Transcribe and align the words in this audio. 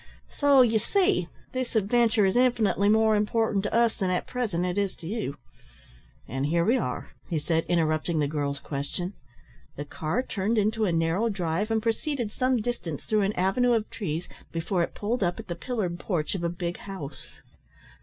So 0.35 0.63
you 0.63 0.79
see 0.79 1.27
this 1.51 1.75
adventure 1.75 2.25
is 2.25 2.35
infinitely 2.35 2.89
more 2.89 3.15
important 3.15 3.61
to 3.65 3.71
us 3.71 3.95
than 3.95 4.09
at 4.09 4.25
present 4.25 4.65
it 4.65 4.75
is 4.75 4.95
to 4.95 5.05
you. 5.05 5.37
And 6.27 6.47
here 6.47 6.65
we 6.65 6.75
are!" 6.75 7.09
he 7.29 7.37
said, 7.37 7.65
interrupting 7.67 8.17
the 8.17 8.25
girl's 8.27 8.57
question. 8.59 9.13
The 9.75 9.85
car 9.85 10.23
turned 10.23 10.57
into 10.57 10.85
a 10.85 10.91
narrow 10.91 11.29
drive, 11.29 11.69
and 11.69 11.83
proceeded 11.83 12.31
some 12.31 12.63
distance 12.63 13.03
through 13.03 13.21
an 13.21 13.33
avenue 13.33 13.73
of 13.73 13.91
trees 13.91 14.27
before 14.51 14.81
it 14.81 14.95
pulled 14.95 15.21
up 15.21 15.39
at 15.39 15.47
the 15.47 15.53
pillared 15.55 15.99
porch 15.99 16.33
of 16.33 16.43
a 16.43 16.49
big 16.49 16.77
house. 16.77 17.39